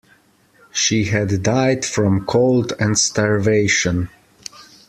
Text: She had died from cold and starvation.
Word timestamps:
She 0.71 1.03
had 1.05 1.43
died 1.43 1.85
from 1.85 2.25
cold 2.25 2.73
and 2.79 2.97
starvation. 2.97 4.09